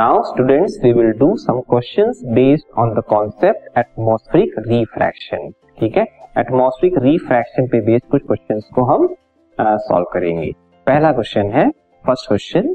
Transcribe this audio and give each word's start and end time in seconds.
Now 0.00 0.20
students 0.24 0.78
we 0.84 0.92
will 0.92 1.10
do 1.18 1.26
some 1.36 1.58
questions 1.70 2.20
based 2.34 2.78
on 2.80 2.92
the 2.94 3.02
concept 3.08 3.78
atmospheric 3.78 4.54
refraction 4.66 5.50
ठीक 5.80 5.96
है? 5.96 6.04
Atmospheric 6.38 6.96
refraction 6.98 7.66
पे 7.66 7.80
based 7.86 8.06
कुछ 8.10 8.22
questions 8.26 8.68
को 8.74 8.84
हम 8.84 9.06
सॉल्व 9.58 10.04
uh, 10.04 10.12
करेंगे। 10.12 10.50
पहला 10.86 11.10
क्वेश्चन 11.12 11.50
है 11.52 11.68
first 12.04 12.28
question 12.28 12.74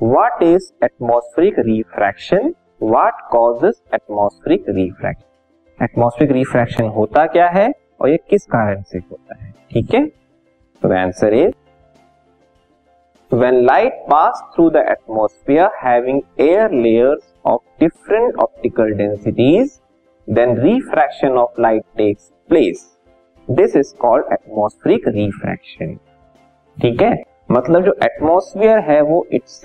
what 0.00 0.42
is 0.42 0.70
atmospheric 0.84 1.58
refraction 1.58 2.52
what 2.82 3.28
causes 3.30 3.82
atmospheric 3.94 4.68
refraction 4.68 5.84
atmospheric 5.84 6.32
refraction 6.32 6.88
होता 6.98 7.26
क्या 7.34 7.48
है 7.48 7.70
और 8.00 8.08
ये 8.08 8.20
किस 8.30 8.46
कारण 8.46 8.82
से 8.82 8.98
होता 9.00 9.42
है? 9.42 9.52
ठीक 9.72 9.94
है? 9.94 10.06
तो 10.82 10.94
answer 11.00 11.34
is 11.34 11.52
when 13.30 13.54
light 13.64 13.92
pass 14.10 14.42
through 14.54 14.68
the 14.70 14.84
atmosphere 14.90 15.70
having 15.76 16.20
air 16.40 16.72
layers 16.72 17.22
of 17.46 17.60
different 17.80 18.36
optical 18.42 18.92
densities 18.98 19.70
then 20.28 20.56
refraction 20.58 21.38
of 21.38 21.60
light 21.60 21.82
takes 21.96 22.30
place 22.48 22.86
this 23.48 23.76
is 23.76 23.94
called 24.00 24.32
atmospheric 24.32 25.08
refraction 25.08 25.96
ठीक 26.76 27.02
है? 27.02 27.22
मतलब 27.50 27.84
जो 27.84 27.94
एटमोस्फियर 28.04 28.78
है 28.90 29.00
वो 29.02 29.24
इट 29.24 29.34
इट्स 29.34 29.62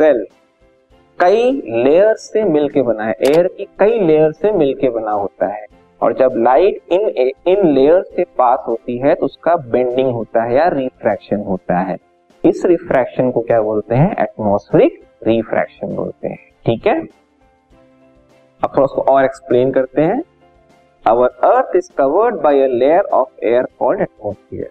कई 1.19 1.51
लेयर 1.83 2.15
से 2.15 2.43
मिलके 2.45 2.81
बना 2.81 3.03
है। 3.03 3.15
एयर 3.27 3.47
की 3.47 3.65
कई 3.79 3.99
लेयर 3.99 4.31
से 4.31 4.51
मिलके 4.51 4.89
बना 4.89 5.11
होता 5.11 5.47
है। 5.47 5.65
और 6.01 6.13
जब 6.17 6.33
लाइट 6.37 6.93
इन 6.93 7.31
इन 7.47 7.67
लेयर 7.67 8.01
से 8.05 8.23
पास 8.37 8.63
होती 8.67 8.97
है 8.97 9.15
तो 9.15 9.25
उसका 9.25 9.55
बेंडिंग 9.71 10.11
होता 10.11 10.43
है 10.43 10.55
या 10.55 10.67
रिफ्रैक्शन 10.73 11.43
होता 11.47 11.79
है। 11.79 11.97
इस 12.45 12.65
रिफ्रैक्शन 12.65 13.31
को 13.31 13.41
क्या 13.41 13.61
बोलते 13.61 13.95
हैं? 13.95 14.11
एटमोस्फेरिक 14.19 15.01
रिफ्रैक्शन 15.27 15.95
बोलते 15.95 16.27
हैं। 16.27 16.37
ठीक 16.65 16.87
है? 16.87 16.99
अब 18.63 18.69
थोड़ा 18.69 18.83
उसको 18.83 19.01
और 19.01 19.23
एक्सप्लेन 19.23 19.71
करते 19.71 20.01
हैं। 20.01 20.21
Our 21.07 21.27
earth 21.27 21.75
is 21.75 21.91
covered 21.97 22.35
by 22.35 22.61
a 22.61 22.67
layer 22.67 23.01
of 23.01 23.45
air 23.45 23.67
called 23.79 24.01
atmosphere 24.01 24.69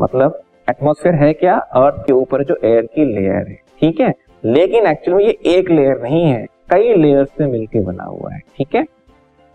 मतलब 0.00 0.42
एटमोस्फेयर 0.70 1.14
है 1.14 1.32
क्या? 1.32 1.56
अर्थ 1.56 2.06
के 2.06 2.12
ऊपर 2.12 2.44
जो 2.44 2.56
एयर 2.64 2.86
की 2.86 3.04
लेयर 3.04 3.48
है। 3.48 3.58
ठीक 3.80 4.00
है? 4.00 4.12
लेकिन 4.44 4.86
एक्चुअल 4.86 5.16
में 5.16 5.24
ये 5.24 5.38
एक 5.46 5.70
लेयर 5.70 6.02
नहीं 6.02 6.24
है। 6.24 6.46
कई 6.70 6.94
लेयर 6.94 7.24
से 7.24 7.46
मिलकर 7.46 7.82
बना 7.82 8.04
हुआ 8.04 8.32
है। 8.32 8.40
ठीक 8.56 8.74
है? 8.74 8.84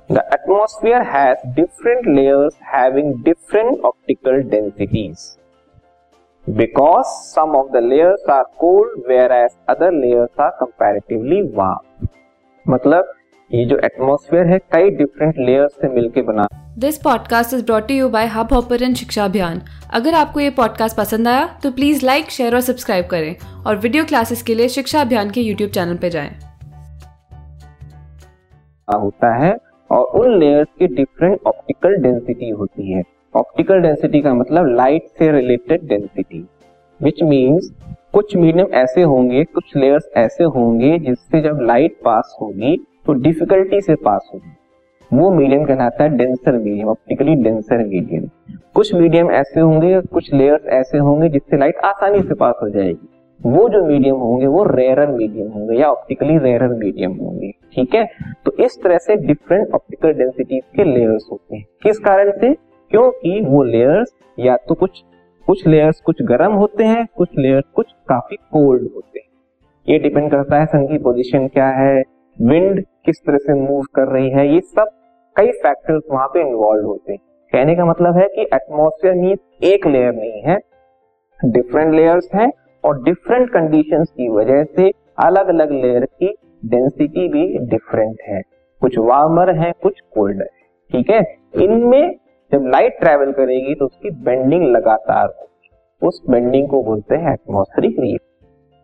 The 0.09 0.17
atmosphere 0.33 1.01
has 1.01 1.47
different 1.55 2.07
layers 2.07 2.59
having 2.75 3.13
different 3.23 3.79
optical 3.79 4.41
densities 4.43 5.37
because 6.47 7.07
some 7.25 7.55
of 7.55 7.67
the 7.71 7.81
layers 7.83 8.29
are 8.29 8.43
cold 8.59 9.03
whereas 9.31 9.49
other 9.69 9.91
layers 9.93 10.39
are 10.39 10.49
comparatively 10.59 11.41
warm 11.57 12.07
मतलब 12.65 13.13
ये 13.51 13.65
जो 13.65 13.77
एटमोस्फेयर 13.85 14.47
है 14.47 14.57
कई 14.73 14.89
डिफरेंट 14.97 15.35
लेयर्स 15.39 15.73
से 15.81 15.89
मिलकर 15.89 16.21
बना। 16.21 16.47
This 16.79 16.97
podcast 16.97 17.53
is 17.53 17.63
brought 17.65 17.91
you 17.91 18.09
by 18.09 18.27
Hubhopper 18.53 18.93
Shiksha 18.93 19.25
Abhiyan 19.25 19.61
अगर 19.93 20.13
आपको 20.13 20.39
ये 20.39 20.49
पॉडकास्ट 20.57 20.97
पसंद 20.97 21.27
आया 21.27 21.45
तो 21.63 21.71
प्लीज़ 21.71 22.05
लाइक 22.05 22.31
शेयर 22.31 22.55
और 22.55 22.61
सब्सक्राइब 22.61 23.05
करें। 23.11 23.63
और 23.65 23.75
वीडियो 23.77 24.05
क्लासेस 24.05 24.43
के 24.43 24.55
लिए 24.55 24.69
शिक्षा 24.69 25.01
अभियान 25.01 25.29
के 25.29 25.41
यूट्यूब 25.41 25.71
चैनल 25.71 25.97
पर 25.97 26.09
जाएँ। 26.09 26.29
होता 28.87 29.35
है 29.35 29.55
और 29.89 30.19
उन 30.19 30.37
लेयर्स 30.39 30.67
की 30.79 30.87
डिफरेंट 30.95 31.39
ऑप्टिकल 31.47 31.95
डेंसिटी 32.03 32.49
होती 32.49 32.91
है। 32.91 33.03
ऑप्टिकल 33.35 33.81
डेंसिटी 33.81 34.21
का 34.21 34.33
मतलब 34.33 34.65
लाइट 34.67 35.03
से 35.19 35.31
रिलेटेड 35.31 35.87
डेंसिटी 35.87 36.45
विच 36.99 37.21
मीन्स 37.23 37.71
कुछ 38.13 38.35
मीडियम 38.35 38.67
ऐसे 38.67 39.01
होंगे, 39.01 39.43
कुछ 39.43 39.75
लेयर्स 39.75 40.09
ऐसे 40.17 40.43
होंगे, 40.43 40.97
जिससे 40.99 41.41
जब 41.41 41.59
लाइट 41.61 41.95
पास 42.05 42.35
होगी 42.41 42.75
तो 43.05 43.13
डिफिकल्टी 43.13 43.81
से 43.81 43.95
पास 43.95 44.29
होगी। 44.33 45.17
वो 45.17 45.29
मीडियम 45.31 45.63
कहलाता 45.65 46.03
है 46.03 46.17
denser 46.17 46.57
medium 46.57 46.87
optically 46.87 47.35
denser 47.35 47.77
medium 47.77 48.27
कुछ 48.75 48.93
मीडियम 48.93 49.31
ऐसे 49.31 49.59
होंगे, 49.59 50.01
कुछ 50.01 50.33
लेयर्स 50.33 50.65
ऐसे 50.65 50.97
होंगे, 50.97 51.29
जिससे 51.29 51.57
लाइट 51.57 51.77
आसानी 51.77 52.21
से 52.21 52.33
पास 52.33 52.55
हो 52.63 52.69
जाएगी। 52.69 53.07
वो 53.45 53.69
जो 53.69 53.83
मीडियम 53.85 54.15
होंगे, 54.15 54.47
वो 54.47 54.63
रेयर 54.63 55.05
मीडियम 55.07 55.47
होंगे 55.47 55.77
या 55.77 55.87
ऑप्टिकली 55.87 56.37
रेयर 56.37 56.63
मीडियम 56.63 57.11
होंगे। 57.11 57.51
ठीक 57.73 57.95
है? 57.95 58.05
तो 58.45 58.51
इस 58.59 58.77
तरह 58.83 58.97
से 58.97 59.15
डिफरेंट 59.15 59.73
ऑप्टिकल 59.73 60.13
डेंसिटीज 60.13 60.61
के 60.75 60.83
लेयर्स 60.83 61.27
होते 61.31 61.55
हैं। 61.55 61.65
किस 61.83 61.99
कारण 61.99 62.31
से? 62.31 62.70
क्योंकि 62.91 63.39
वो 63.41 63.63
लेयर्स 63.63 64.13
या 64.39 64.55
तो 64.57 64.75
कुछ 64.75 65.03
कुछ 65.45 65.65
लेयर्स 65.67 65.99
कुछ 66.01 66.21
गर्म 66.21 66.53
होते 66.53 66.83
हैं, 66.83 67.05
कुछ 67.15 67.29
लेयर्स 67.37 67.65
कुछ 67.75 67.91
काफ़ी 68.09 68.35
कोल्ड 68.35 68.89
होते 68.95 69.19
हैं। 69.19 69.27
ये 69.87 69.99
डिपेंड 69.99 70.29
करता 70.31 70.59
है 70.59 70.65
सन 70.65 70.85
की 70.87 70.97
पोजिशन 70.97 71.47
क्या 71.47 71.67
है 71.69 72.01
विंड 72.37 72.83
किस 73.05 73.21
तरह 73.27 73.37
से 73.37 73.53
मूव 73.53 73.85
कर 73.95 74.07
रही 74.07 74.29
है, 74.29 74.47
ये 74.53 74.59
सब 74.59 74.89
कई 75.35 75.51
फैक्टर्स 75.53 76.03
वहाँ 76.11 76.27
पे 76.27 76.41
इन्वॉल्व 76.41 76.87
होते 76.87 77.11
हैं। 77.11 77.19
कहने 77.53 77.75
का 77.75 77.85
मतलब 77.85 78.17
है 78.17 78.27
कि 78.27 78.41
एटमोस्फेयर 78.53 79.15
मीन 79.15 79.37
एक 79.63 79.87
लेयर 79.87 80.13
नहीं 80.13 80.41
है 80.41 80.57
डिफरेंट 81.39 81.93
लेयर्स 81.93 82.29
हैं 82.35 82.51
और 82.83 83.01
डिफरेंट 83.03 83.49
कंडीशंस 83.49 84.09
की 84.09 84.29
वजह 84.29 84.63
से 84.75 84.91
अलग 85.19 85.47
अलग 85.47 85.71
लेयर 85.71 86.05
की 86.05 86.33
डेंसिटी 86.65 87.27
भी 87.27 87.47
डिफरेंट 87.59 88.17
है। 88.27 88.41
कुछ 88.81 88.97
वार्मर 88.97 89.55
है, 89.55 89.71
कुछ 89.83 89.99
कोल्डर 90.13 90.43
है। 90.43 90.67
ठीक 90.91 91.09
है? 91.09 91.21
इनमें 91.55 92.15
जब 92.51 92.65
लाइट 92.67 92.99
ट्रेवल 92.99 93.31
करेगी 93.31 93.73
तो 93.75 93.85
उसकी 93.85 94.09
बेंडिंग 94.23 94.63
लगातार 94.67 95.25
होगी। 95.25 95.69
उस 96.01 96.21
बेंडिंग 96.29 96.67
को 96.69 96.81
बोलते 96.83 97.15
हैं 97.15 97.33
एटमोस्फेरिक 97.33 97.99
रीफ 97.99 98.19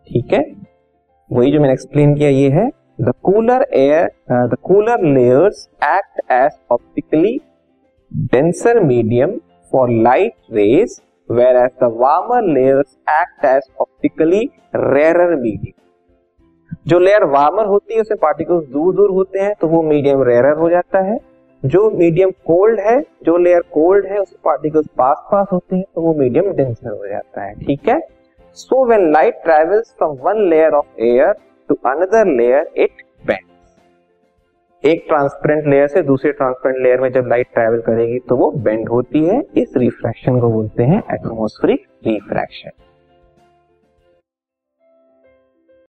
ठीक 0.08 0.32
है? 0.32 0.40
वही 1.30 1.52
जो 1.52 1.60
मैंने 1.60 1.72
एक्सप्लेन 1.72 2.14
किया 2.14 2.28
ये 2.30 2.48
है। 2.50 2.68
The 3.00 3.12
cooler 3.24 3.66
air 3.74 4.08
the 4.48 4.56
cooler 4.62 5.02
layers 5.06 5.68
act 5.84 6.32
as 6.32 6.58
optically 6.70 7.36
denser 8.32 8.80
medium 8.84 9.38
for 9.72 9.90
light 10.02 10.34
rays 10.52 11.00
whereas 11.56 11.70
the 11.82 11.92
warmer 11.96 12.52
layers 12.54 12.96
act 13.12 13.44
as 13.44 13.70
optically 13.80 14.40
rarer 14.76 15.34
medium 15.36 15.72
जो 16.88 16.98
लेयर 16.98 17.24
वार्मर 17.26 17.66
होती 17.66 17.94
है 17.94 18.00
उसे 18.00 18.14
पार्टिकल्स 18.16 18.68
दूर 18.68 18.94
दूर 18.94 19.10
होते 19.10 19.38
हैं 19.38 19.54
तो 19.60 19.68
वो 19.68 19.82
मीडियम 19.82 20.22
रेयरर 20.22 20.58
हो 20.58 20.70
जाता 20.70 21.00
है। 21.02 21.18
जो 21.62 21.90
मीडियम 21.90 22.30
कोल्ड 22.46 22.80
है, 22.80 23.00
जो 23.24 23.36
लेयर 23.36 23.60
कोल्ड 23.72 24.06
है 24.06 24.18
उसमें 24.18 24.40
पार्टिकल्स 24.44 24.86
पास 24.98 25.24
पास 25.32 25.46
होते 25.52 25.76
हैं 25.76 25.84
तो 25.94 26.00
वो 26.00 26.14
मीडियम 26.14 26.52
डेंसर 26.52 26.90
हो 26.90 27.06
जाता 27.06 27.44
है, 27.44 27.54
ठीक 27.56 27.88
है? 27.88 28.00
So 28.56 28.84
when 28.86 29.10
light 29.12 29.42
travels 29.44 29.94
from 29.98 30.16
one 30.22 30.48
layer 30.50 30.74
of 30.74 31.00
air 31.02 31.32
to 31.68 31.74
another 31.86 32.26
layer 32.28 32.70
it 32.76 33.02
bend 33.26 33.46
एक 34.84 35.04
ट्रांसपेरेंट 35.08 35.66
लेयर 35.66 35.86
से 35.88 36.02
दूसरे 36.02 36.32
ट्रांसपेरेंट 36.32 36.82
लेयर 36.82 37.00
में 37.00 37.10
जब 37.12 37.26
लाइट 37.28 37.46
ट्रेवल 37.54 37.80
करेगी 37.86 38.18
तो 38.28 38.36
वो 38.36 38.50
बेंड 38.58 38.88
होती 38.88 39.24
है। 39.24 39.40
इस 39.56 39.72
रिफ्रैक्शन 39.76 40.40
को 40.40 40.50
बोलते 40.50 40.82
हैं 40.82 41.02
एटमोस्फेरिक 41.14 41.86
रिफ्रैक्शन 42.06 42.70